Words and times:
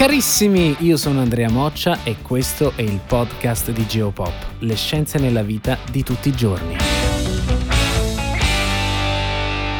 Carissimi, 0.00 0.76
io 0.78 0.96
sono 0.96 1.20
Andrea 1.20 1.50
Moccia 1.50 1.98
e 2.04 2.16
questo 2.22 2.72
è 2.74 2.80
il 2.80 3.00
podcast 3.06 3.70
di 3.70 3.86
Geopop, 3.86 4.32
le 4.60 4.74
scienze 4.74 5.18
nella 5.18 5.42
vita 5.42 5.76
di 5.90 6.02
tutti 6.02 6.30
i 6.30 6.32
giorni. 6.32 6.76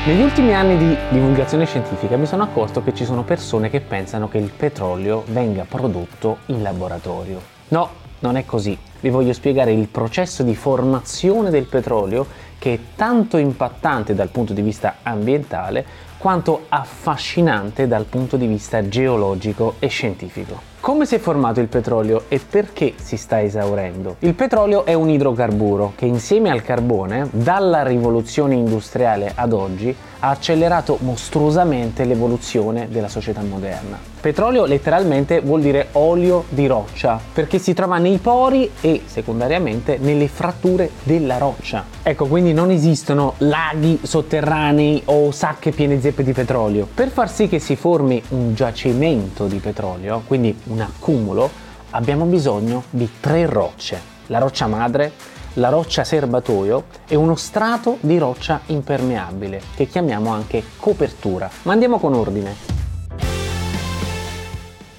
Negli 0.05 0.21
ultimi 0.21 0.55
anni 0.55 0.77
di 0.77 0.95
divulgazione 1.09 1.65
scientifica 1.65 2.19
mi 2.19 2.27
sono 2.27 2.43
accorto 2.43 2.85
che 2.85 2.93
ci 2.93 3.07
sono 3.07 3.25
persone 3.25 3.71
che 3.71 3.81
pensano 3.81 4.29
che 4.29 4.37
il 4.37 4.51
petrolio 4.55 5.25
venga 5.29 5.65
prodotto 5.67 6.41
in 6.49 6.61
laboratorio. 6.61 7.41
No, 7.69 7.89
non 8.19 8.37
è 8.37 8.45
così. 8.45 8.77
Vi 9.01 9.09
voglio 9.09 9.33
spiegare 9.33 9.73
il 9.73 9.89
processo 9.89 10.43
di 10.43 10.55
formazione 10.55 11.49
del 11.49 11.65
petrolio 11.65 12.27
che 12.59 12.75
è 12.75 12.79
tanto 12.95 13.39
impattante 13.39 14.15
dal 14.15 14.29
punto 14.29 14.53
di 14.53 14.61
vista 14.61 14.97
ambientale 15.03 16.10
quanto 16.21 16.67
affascinante 16.69 17.89
dal 17.89 18.05
punto 18.05 18.37
di 18.37 18.47
vista 18.47 18.87
geologico 18.87 19.77
e 19.79 19.87
scientifico. 19.87 20.69
Come 20.81 21.07
si 21.07 21.15
è 21.15 21.19
formato 21.19 21.61
il 21.61 21.69
petrolio 21.69 22.25
e 22.29 22.39
perché 22.39 22.95
si 22.97 23.17
sta 23.17 23.43
esaurendo? 23.43 24.17
Il 24.21 24.35
petrolio 24.35 24.85
è 24.85 24.93
un 24.93 25.09
idrocarburo 25.09 25.93
che 25.95 26.05
insieme 26.07 26.51
al 26.51 26.63
carbone, 26.63 27.29
dalla 27.31 27.83
rivoluzione 27.83 28.55
industriale 28.55 29.33
ad 29.35 29.53
oggi, 29.53 29.95
ha 30.21 30.31
accelerato 30.31 30.99
mostruosamente 31.01 32.05
l'evoluzione 32.05 32.89
della 32.91 33.09
società 33.09 33.43
moderna. 33.43 33.99
Petrolio 34.21 34.67
letteralmente 34.67 35.41
vuol 35.41 35.63
dire 35.63 35.89
olio 35.93 36.45
di 36.49 36.67
roccia, 36.67 37.19
perché 37.33 37.59
si 37.59 37.73
trova 37.73 37.99
nei 37.99 38.19
pori 38.19 38.71
e 38.81 39.03
secondariamente 39.05 39.99
nelle 39.99 40.29
fratture 40.29 40.91
della 41.03 41.39
roccia. 41.39 41.85
Ecco, 42.03 42.27
quindi 42.27 42.53
non 42.53 42.71
esistono 42.71 43.35
laghi 43.39 43.99
sotterranei 44.03 45.03
o 45.07 45.31
sacche 45.31 45.71
piene 45.71 45.95
zeppe 46.11 46.23
di 46.25 46.33
petrolio. 46.33 46.89
Per 46.93 47.09
far 47.09 47.31
sì 47.31 47.49
che 47.49 47.59
si 47.59 47.77
formi 47.77 48.23
un 48.31 48.55
giacimento 48.55 49.47
di 49.47 49.59
petrolio, 49.59 50.23
quindi 50.27 50.57
un 50.65 50.81
accumulo, 50.81 51.49
abbiamo 51.91 52.25
bisogno 52.25 52.85
di 52.91 53.09
tre 53.21 53.47
rocce. 53.47 54.01
La 54.27 54.39
roccia 54.39 54.67
madre, 54.67 55.13
la 55.55 55.69
roccia 55.69 56.05
serbatoio 56.05 56.85
e 57.07 57.17
uno 57.17 57.37
strato 57.37 57.99
di 58.01 58.19
roccia 58.19 58.61
impermeabile 58.67 59.61
che 59.75 59.87
chiamiamo 59.87 60.31
anche 60.31 60.63
copertura. 60.77 61.49
Ma 61.63 61.73
andiamo 61.73 61.99
con 61.99 62.15
ordine. 62.15 62.70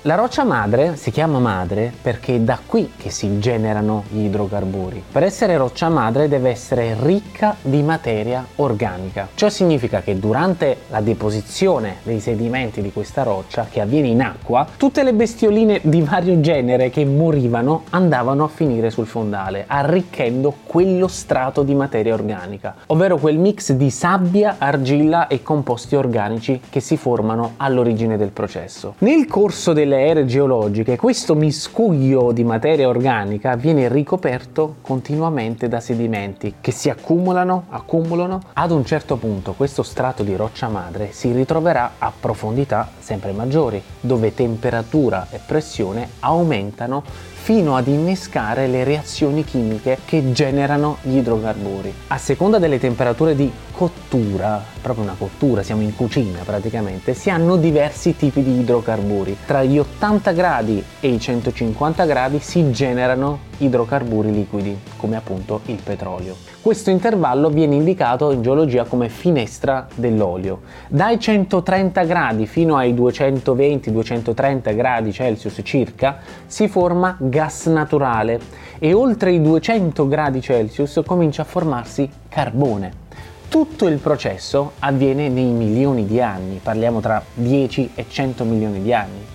La 0.06 0.16
roccia 0.16 0.44
madre 0.44 0.96
si 0.96 1.12
chiama 1.12 1.38
madre 1.38 1.94
perché 2.02 2.38
è 2.38 2.40
da 2.40 2.58
qui 2.66 2.94
che 2.98 3.12
si 3.12 3.38
generano 3.38 4.06
gli 4.10 4.24
idrocarburi. 4.24 5.04
Per 5.12 5.22
essere 5.22 5.58
roccia 5.58 5.90
madre 5.90 6.28
deve 6.28 6.50
essere 6.50 6.98
ricca 7.00 7.56
di 7.62 7.84
materia 7.84 8.44
organica. 8.56 9.28
Ciò 9.36 9.48
significa 9.50 10.02
che 10.02 10.18
durante 10.18 10.78
la 10.90 11.02
deposizione 11.02 11.98
dei 12.02 12.20
sedimenti 12.20 12.82
di 12.82 12.92
questa 12.92 13.22
roccia, 13.22 13.68
che 13.70 13.80
avviene 13.80 14.08
in 14.08 14.24
acqua, 14.24 14.66
tutte 14.76 15.04
le 15.04 15.14
bestioline 15.14 15.82
di 15.84 16.02
vario 16.02 16.40
genere 16.40 16.90
che 16.90 17.06
morivano 17.06 17.84
andavano 17.92 18.46
a 18.46 18.48
finire 18.48 18.90
sul 18.90 19.06
fondale, 19.06 19.66
arricchendo 19.68 20.56
quello 20.66 21.08
strato 21.08 21.62
di 21.62 21.76
materia 21.76 22.16
organica, 22.16 22.74
ovvero 22.88 23.18
quel 23.18 23.38
mix 23.38 23.72
di 23.74 23.92
sabbia, 23.92 24.56
argilla 24.58 25.28
e 25.28 25.44
composti 25.44 25.96
organici 25.96 26.60
che 26.72 26.80
si 26.80 26.98
formano 26.98 27.54
all'origine 27.58 28.18
del 28.18 28.32
processo. 28.32 28.96
Nel 28.98 29.28
corso 29.28 29.74
del 29.74 29.90
delle 29.92 30.08
ere 30.08 30.26
geologiche 30.26 30.96
questo 30.96 31.36
miscuglio 31.36 32.32
di 32.32 32.46
materia 32.46 32.88
organica 32.88 33.58
viene 33.58 33.90
ricoperto 33.90 34.76
continuamente 34.80 35.68
da 35.68 35.82
sedimenti 35.82 36.56
che 36.62 36.72
si 36.72 36.90
accumulano, 36.90 37.66
accumulano. 37.70 38.40
Ad 38.54 38.72
un 38.72 38.86
certo 38.86 39.18
punto 39.18 39.52
questo 39.52 39.84
strato 39.84 40.24
di 40.24 40.34
roccia 40.34 40.70
madre 40.70 41.12
si 41.12 41.34
ritroverà 41.34 41.92
a 41.98 42.14
profondità 42.18 42.90
sempre 43.00 43.34
maggiori, 43.34 43.84
dove 44.00 44.34
temperatura 44.34 45.28
e 45.30 45.40
pressione 45.46 46.08
aumentano 46.22 47.04
fino 47.42 47.76
ad 47.76 47.88
innescare 47.88 48.68
le 48.68 48.84
reazioni 48.84 49.44
chimiche 49.44 49.98
che 50.06 50.32
generano 50.32 50.98
gli 51.02 51.18
idrocarburi. 51.18 51.94
A 52.08 52.18
seconda 52.18 52.60
delle 52.60 52.80
temperature 52.80 53.36
di 53.36 53.52
cottura, 53.82 54.64
proprio 54.80 55.06
una 55.06 55.16
cottura, 55.18 55.64
siamo 55.64 55.82
in 55.82 55.96
cucina 55.96 56.42
praticamente, 56.46 57.16
si 57.16 57.32
hanno 57.32 57.56
diversi 57.56 58.16
tipi 58.16 58.44
di 58.44 58.60
idrocarburi. 58.60 59.38
Tra 59.44 59.64
gli 59.64 59.80
80 59.80 60.32
gradi 60.34 60.84
e 61.00 61.08
i 61.08 61.20
150 61.20 62.06
gradi 62.06 62.38
si 62.38 62.70
generano 62.70 63.40
idrocarburi 63.58 64.32
liquidi, 64.32 64.78
come 64.98 65.16
appunto 65.16 65.62
il 65.66 65.80
petrolio. 65.84 66.36
Questo 66.62 66.92
intervallo 66.92 67.50
viene 67.50 67.74
indicato 67.74 68.30
in 68.30 68.44
geologia 68.44 68.84
come 68.84 69.10
finestra 69.10 69.88
dell'olio. 69.96 70.62
Dai 70.88 71.20
130 71.20 72.04
gradi 72.04 72.46
fino 72.46 72.78
ai 72.78 72.94
220-230 72.94 74.76
gradi 74.76 75.12
Celsius 75.12 75.60
circa 75.64 76.20
si 76.46 76.68
forma 76.68 77.18
gas 77.20 77.66
naturale 77.66 78.40
e 78.78 78.94
oltre 78.94 79.32
i 79.32 79.42
200 79.42 80.08
gradi 80.08 80.40
Celsius 80.40 81.02
comincia 81.04 81.42
a 81.42 81.46
formarsi 81.46 82.08
carbone. 82.30 83.01
Tutto 83.52 83.88
il 83.88 83.98
processo 83.98 84.72
avviene 84.80 85.28
nei 85.28 85.52
milioni 85.52 86.06
di 86.06 86.22
anni, 86.22 86.62
parliamo 86.64 87.02
tra 87.02 87.22
10 87.34 87.92
e 87.96 88.06
100 88.08 88.46
milioni 88.46 88.82
di 88.82 88.94
anni. 88.94 89.26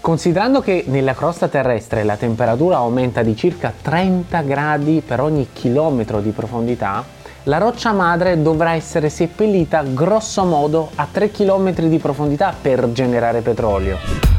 Considerando 0.00 0.60
che 0.60 0.84
nella 0.86 1.12
crosta 1.12 1.48
terrestre 1.48 2.04
la 2.04 2.16
temperatura 2.16 2.76
aumenta 2.76 3.24
di 3.24 3.34
circa 3.34 3.72
30 3.82 4.42
gradi 4.42 5.02
per 5.04 5.20
ogni 5.20 5.48
chilometro 5.52 6.20
di 6.20 6.30
profondità, 6.30 7.04
la 7.42 7.58
roccia 7.58 7.90
madre 7.90 8.40
dovrà 8.40 8.74
essere 8.74 9.08
seppellita 9.08 9.82
grosso 9.82 10.44
modo 10.44 10.90
a 10.94 11.08
3 11.10 11.32
km 11.32 11.72
di 11.88 11.98
profondità 11.98 12.54
per 12.58 12.92
generare 12.92 13.40
petrolio 13.40 14.33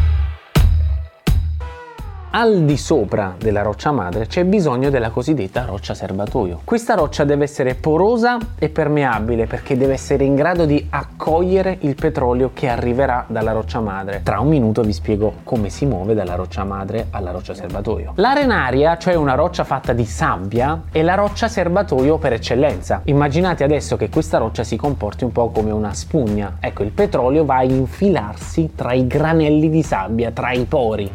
al 2.37 2.65
di 2.65 2.75
sopra 2.75 3.33
della 3.39 3.61
roccia 3.61 3.93
madre 3.93 4.27
c'è 4.27 4.43
bisogno 4.43 4.89
della 4.89 5.09
cosiddetta 5.09 5.63
roccia 5.63 5.93
serbatoio. 5.93 6.59
Questa 6.65 6.93
roccia 6.93 7.23
deve 7.23 7.45
essere 7.45 7.75
porosa 7.75 8.37
e 8.59 8.67
permeabile 8.67 9.45
perché 9.45 9.77
deve 9.77 9.93
essere 9.93 10.25
in 10.25 10.35
grado 10.35 10.65
di 10.65 10.85
accogliere 10.89 11.77
il 11.81 11.95
petrolio 11.95 12.51
che 12.53 12.67
arriverà 12.67 13.23
dalla 13.29 13.53
roccia 13.53 13.79
madre. 13.79 14.19
Tra 14.21 14.41
un 14.41 14.49
minuto 14.49 14.81
vi 14.81 14.91
spiego 14.91 15.35
come 15.43 15.69
si 15.69 15.85
muove 15.85 16.13
dalla 16.13 16.35
roccia 16.35 16.65
madre 16.65 17.07
alla 17.11 17.31
roccia 17.31 17.53
serbatoio. 17.53 18.11
L'arenaria, 18.15 18.97
cioè 18.97 19.15
una 19.15 19.35
roccia 19.35 19.63
fatta 19.63 19.93
di 19.93 20.03
sabbia, 20.03 20.81
è 20.91 21.01
la 21.03 21.15
roccia 21.15 21.47
serbatoio 21.47 22.17
per 22.17 22.33
eccellenza. 22.33 22.99
Immaginate 23.05 23.63
adesso 23.63 23.95
che 23.95 24.09
questa 24.09 24.39
roccia 24.39 24.65
si 24.65 24.75
comporti 24.75 25.23
un 25.23 25.31
po' 25.31 25.51
come 25.51 25.71
una 25.71 25.93
spugna. 25.93 26.57
Ecco, 26.59 26.83
il 26.83 26.91
petrolio 26.91 27.45
va 27.45 27.59
a 27.59 27.63
infilarsi 27.63 28.73
tra 28.75 28.91
i 28.91 29.07
granelli 29.07 29.69
di 29.69 29.83
sabbia, 29.83 30.31
tra 30.31 30.51
i 30.51 30.65
pori. 30.65 31.09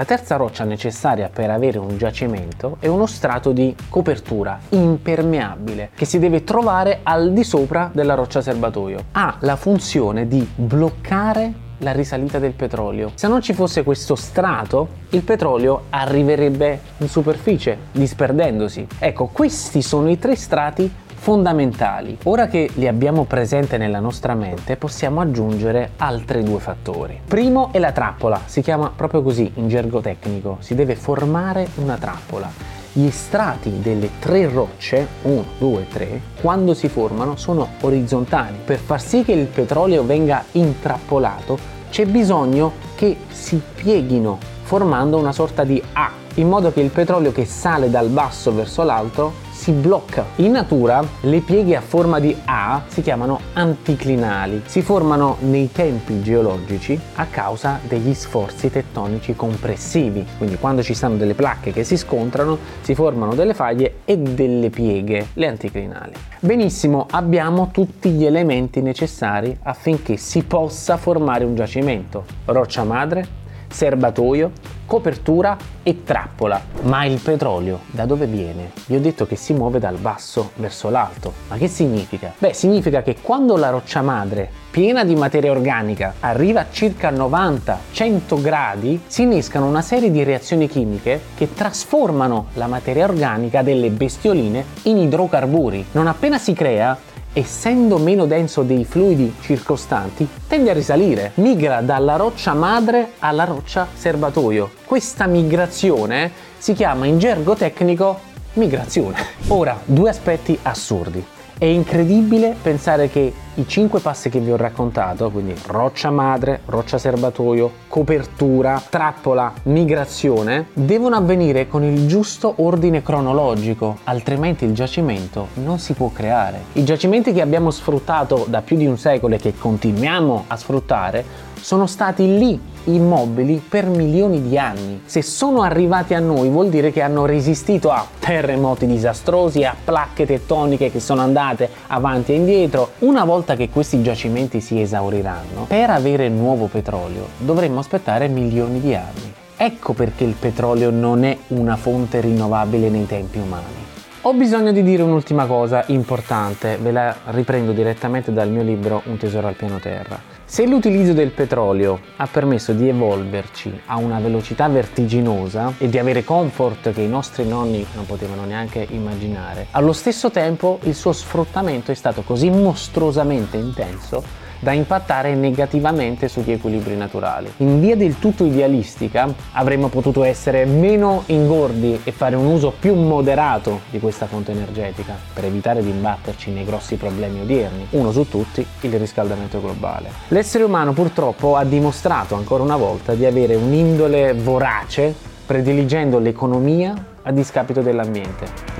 La 0.00 0.06
terza 0.06 0.36
roccia 0.36 0.64
necessaria 0.64 1.28
per 1.28 1.50
avere 1.50 1.76
un 1.76 1.98
giacimento 1.98 2.78
è 2.80 2.86
uno 2.86 3.04
strato 3.04 3.52
di 3.52 3.76
copertura 3.90 4.58
impermeabile 4.70 5.90
che 5.94 6.06
si 6.06 6.18
deve 6.18 6.42
trovare 6.42 7.00
al 7.02 7.34
di 7.34 7.44
sopra 7.44 7.90
della 7.92 8.14
roccia 8.14 8.40
serbatoio. 8.40 9.04
Ha 9.12 9.36
la 9.40 9.56
funzione 9.56 10.26
di 10.26 10.48
bloccare 10.54 11.68
la 11.80 11.92
risalita 11.92 12.38
del 12.38 12.52
petrolio. 12.52 13.12
Se 13.14 13.28
non 13.28 13.42
ci 13.42 13.52
fosse 13.52 13.82
questo 13.82 14.14
strato, 14.14 14.88
il 15.10 15.22
petrolio 15.22 15.84
arriverebbe 15.90 16.80
in 16.98 17.08
superficie, 17.08 17.76
disperdendosi. 17.92 18.86
Ecco, 18.98 19.26
questi 19.26 19.82
sono 19.82 20.10
i 20.10 20.18
tre 20.18 20.36
strati 20.36 20.90
fondamentali. 21.20 22.16
Ora 22.24 22.46
che 22.46 22.70
li 22.74 22.88
abbiamo 22.88 23.24
presenti 23.24 23.76
nella 23.76 24.00
nostra 24.00 24.34
mente, 24.34 24.76
possiamo 24.76 25.20
aggiungere 25.20 25.90
altri 25.98 26.42
due 26.42 26.60
fattori. 26.60 27.20
Primo 27.26 27.68
è 27.72 27.78
la 27.78 27.92
trappola, 27.92 28.40
si 28.46 28.62
chiama 28.62 28.90
proprio 28.94 29.22
così 29.22 29.52
in 29.56 29.68
gergo 29.68 30.00
tecnico, 30.00 30.56
si 30.60 30.74
deve 30.74 30.96
formare 30.96 31.68
una 31.76 31.96
trappola. 31.96 32.50
Gli 32.92 33.10
strati 33.10 33.80
delle 33.80 34.18
tre 34.18 34.48
rocce, 34.48 35.06
1, 35.22 35.44
2, 35.58 35.86
3, 35.88 36.20
quando 36.40 36.74
si 36.74 36.88
formano 36.88 37.36
sono 37.36 37.68
orizzontali. 37.82 38.56
Per 38.64 38.78
far 38.78 39.00
sì 39.00 39.22
che 39.22 39.32
il 39.32 39.46
petrolio 39.46 40.02
venga 40.02 40.42
intrappolato 40.52 41.79
c'è 41.90 42.06
bisogno 42.06 42.72
che 42.94 43.16
si 43.30 43.60
pieghino 43.74 44.38
formando 44.62 45.18
una 45.18 45.32
sorta 45.32 45.64
di 45.64 45.82
A, 45.94 46.10
in 46.34 46.48
modo 46.48 46.72
che 46.72 46.80
il 46.80 46.90
petrolio 46.90 47.32
che 47.32 47.44
sale 47.44 47.90
dal 47.90 48.08
basso 48.08 48.54
verso 48.54 48.84
l'alto 48.84 49.32
si 49.70 49.72
blocca. 49.72 50.26
In 50.36 50.52
natura 50.52 51.00
le 51.20 51.40
pieghe 51.40 51.76
a 51.76 51.80
forma 51.80 52.18
di 52.18 52.36
A 52.46 52.82
si 52.88 53.02
chiamano 53.02 53.38
anticlinali, 53.52 54.62
si 54.66 54.82
formano 54.82 55.36
nei 55.40 55.70
tempi 55.70 56.22
geologici 56.22 56.98
a 57.14 57.26
causa 57.26 57.78
degli 57.86 58.12
sforzi 58.12 58.68
tettonici 58.68 59.36
compressivi, 59.36 60.26
quindi 60.38 60.56
quando 60.56 60.82
ci 60.82 60.94
stanno 60.94 61.16
delle 61.16 61.34
placche 61.34 61.70
che 61.70 61.84
si 61.84 61.96
scontrano 61.96 62.58
si 62.80 62.94
formano 62.96 63.34
delle 63.34 63.54
faglie 63.54 63.98
e 64.04 64.18
delle 64.18 64.70
pieghe, 64.70 65.28
le 65.34 65.46
anticlinali. 65.46 66.14
Benissimo, 66.40 67.06
abbiamo 67.08 67.70
tutti 67.70 68.10
gli 68.10 68.24
elementi 68.24 68.82
necessari 68.82 69.56
affinché 69.62 70.16
si 70.16 70.42
possa 70.42 70.96
formare 70.96 71.44
un 71.44 71.54
giacimento, 71.54 72.24
roccia 72.46 72.82
madre, 72.82 73.39
serbatoio, 73.70 74.52
copertura 74.86 75.56
e 75.82 76.02
trappola. 76.02 76.60
Ma 76.82 77.04
il 77.04 77.20
petrolio 77.20 77.80
da 77.86 78.06
dove 78.06 78.26
viene? 78.26 78.72
Vi 78.86 78.96
ho 78.96 79.00
detto 79.00 79.26
che 79.26 79.36
si 79.36 79.52
muove 79.52 79.78
dal 79.78 79.96
basso 79.96 80.50
verso 80.56 80.90
l'alto. 80.90 81.32
Ma 81.48 81.56
che 81.56 81.68
significa? 81.68 82.32
Beh, 82.36 82.52
significa 82.52 83.02
che 83.02 83.16
quando 83.22 83.56
la 83.56 83.70
roccia 83.70 84.02
madre 84.02 84.50
piena 84.70 85.04
di 85.04 85.14
materia 85.14 85.50
organica 85.50 86.14
arriva 86.20 86.60
a 86.60 86.66
circa 86.70 87.10
90-100 87.10 88.40
gradi, 88.40 89.00
si 89.06 89.22
innescano 89.22 89.66
una 89.66 89.82
serie 89.82 90.10
di 90.10 90.22
reazioni 90.22 90.68
chimiche 90.68 91.20
che 91.36 91.54
trasformano 91.54 92.46
la 92.54 92.66
materia 92.66 93.04
organica 93.04 93.62
delle 93.62 93.90
bestioline 93.90 94.64
in 94.82 94.98
idrocarburi. 94.98 95.86
Non 95.92 96.06
appena 96.06 96.38
si 96.38 96.52
crea, 96.52 96.96
essendo 97.32 97.98
meno 97.98 98.26
denso 98.26 98.62
dei 98.62 98.84
fluidi 98.84 99.34
circostanti, 99.40 100.26
tende 100.48 100.70
a 100.70 100.74
risalire, 100.74 101.32
migra 101.34 101.80
dalla 101.80 102.16
roccia 102.16 102.54
madre 102.54 103.12
alla 103.20 103.44
roccia 103.44 103.86
serbatoio. 103.92 104.70
Questa 104.84 105.26
migrazione 105.26 106.30
si 106.58 106.72
chiama 106.72 107.06
in 107.06 107.18
gergo 107.18 107.54
tecnico 107.54 108.18
migrazione. 108.54 109.16
Ora, 109.48 109.78
due 109.84 110.10
aspetti 110.10 110.58
assurdi. 110.62 111.24
È 111.56 111.66
incredibile 111.66 112.56
pensare 112.60 113.10
che 113.10 113.32
i 113.60 113.68
cinque 113.68 114.00
passi 114.00 114.30
che 114.30 114.40
vi 114.40 114.50
ho 114.50 114.56
raccontato, 114.56 115.30
quindi 115.30 115.54
roccia 115.66 116.10
madre, 116.10 116.62
roccia 116.64 116.96
serbatoio, 116.96 117.70
copertura, 117.88 118.82
trappola, 118.88 119.52
migrazione, 119.64 120.68
devono 120.72 121.16
avvenire 121.16 121.68
con 121.68 121.84
il 121.84 122.06
giusto 122.06 122.54
ordine 122.56 123.02
cronologico, 123.02 123.98
altrimenti 124.04 124.64
il 124.64 124.72
giacimento 124.72 125.48
non 125.54 125.78
si 125.78 125.92
può 125.92 126.10
creare. 126.10 126.62
I 126.72 126.84
giacimenti 126.84 127.34
che 127.34 127.42
abbiamo 127.42 127.70
sfruttato 127.70 128.46
da 128.48 128.62
più 128.62 128.78
di 128.78 128.86
un 128.86 128.96
secolo 128.96 129.34
e 129.34 129.38
che 129.38 129.52
continuiamo 129.54 130.44
a 130.46 130.56
sfruttare 130.56 131.48
sono 131.60 131.86
stati 131.86 132.38
lì 132.38 132.58
immobili 132.84 133.62
per 133.66 133.86
milioni 133.86 134.42
di 134.42 134.58
anni. 134.58 135.02
Se 135.04 135.22
sono 135.22 135.62
arrivati 135.62 136.14
a 136.14 136.18
noi 136.18 136.48
vuol 136.48 136.70
dire 136.70 136.90
che 136.90 137.02
hanno 137.02 137.26
resistito 137.26 137.90
a 137.90 138.06
terremoti 138.18 138.86
disastrosi, 138.86 139.64
a 139.64 139.76
placche 139.82 140.26
tettoniche 140.26 140.90
che 140.90 141.00
sono 141.00 141.20
andate 141.20 141.68
avanti 141.88 142.32
e 142.32 142.36
indietro. 142.36 142.92
Una 143.00 143.24
volta 143.24 143.56
che 143.56 143.68
questi 143.68 144.02
giacimenti 144.02 144.60
si 144.60 144.80
esauriranno, 144.80 145.66
per 145.68 145.90
avere 145.90 146.28
nuovo 146.28 146.66
petrolio 146.66 147.28
dovremmo 147.38 147.80
aspettare 147.80 148.28
milioni 148.28 148.80
di 148.80 148.94
anni. 148.94 149.32
Ecco 149.56 149.92
perché 149.92 150.24
il 150.24 150.34
petrolio 150.38 150.90
non 150.90 151.22
è 151.24 151.36
una 151.48 151.76
fonte 151.76 152.20
rinnovabile 152.20 152.88
nei 152.88 153.06
tempi 153.06 153.38
umani. 153.38 153.88
Ho 154.22 154.34
bisogno 154.34 154.72
di 154.72 154.82
dire 154.82 155.02
un'ultima 155.02 155.46
cosa 155.46 155.84
importante, 155.88 156.76
ve 156.76 156.92
la 156.92 157.16
riprendo 157.26 157.72
direttamente 157.72 158.32
dal 158.32 158.50
mio 158.50 158.62
libro 158.62 159.02
Un 159.06 159.16
tesoro 159.16 159.48
al 159.48 159.54
piano 159.54 159.78
terra. 159.78 160.39
Se 160.50 160.66
l'utilizzo 160.66 161.12
del 161.12 161.30
petrolio 161.30 162.00
ha 162.16 162.26
permesso 162.26 162.72
di 162.72 162.88
evolverci 162.88 163.82
a 163.86 163.98
una 163.98 164.18
velocità 164.18 164.66
vertiginosa 164.66 165.74
e 165.78 165.88
di 165.88 165.96
avere 165.96 166.24
comfort 166.24 166.92
che 166.92 167.02
i 167.02 167.08
nostri 167.08 167.46
nonni 167.46 167.86
non 167.94 168.04
potevano 168.04 168.44
neanche 168.44 168.84
immaginare, 168.90 169.68
allo 169.70 169.92
stesso 169.92 170.32
tempo 170.32 170.80
il 170.82 170.96
suo 170.96 171.12
sfruttamento 171.12 171.92
è 171.92 171.94
stato 171.94 172.22
così 172.22 172.50
mostruosamente 172.50 173.58
intenso 173.58 174.24
da 174.60 174.72
impattare 174.72 175.34
negativamente 175.34 176.28
sugli 176.28 176.52
equilibri 176.52 176.96
naturali. 176.96 177.52
In 177.58 177.80
via 177.80 177.96
del 177.96 178.18
tutto 178.18 178.44
idealistica 178.44 179.32
avremmo 179.52 179.88
potuto 179.88 180.22
essere 180.22 180.64
meno 180.66 181.24
ingordi 181.26 182.00
e 182.04 182.12
fare 182.12 182.36
un 182.36 182.46
uso 182.46 182.72
più 182.78 182.94
moderato 182.94 183.80
di 183.90 183.98
questa 183.98 184.26
fonte 184.26 184.52
energetica 184.52 185.16
per 185.32 185.46
evitare 185.46 185.82
di 185.82 185.90
imbatterci 185.90 186.50
nei 186.50 186.64
grossi 186.64 186.96
problemi 186.96 187.40
odierni, 187.40 187.86
uno 187.90 188.12
su 188.12 188.28
tutti 188.28 188.64
il 188.82 188.98
riscaldamento 188.98 189.60
globale. 189.60 190.10
L'essere 190.28 190.64
umano 190.64 190.92
purtroppo 190.92 191.56
ha 191.56 191.64
dimostrato 191.64 192.34
ancora 192.34 192.62
una 192.62 192.76
volta 192.76 193.14
di 193.14 193.24
avere 193.24 193.54
un'indole 193.54 194.34
vorace 194.34 195.14
prediligendo 195.46 196.18
l'economia 196.18 196.94
a 197.22 197.32
discapito 197.32 197.80
dell'ambiente. 197.80 198.79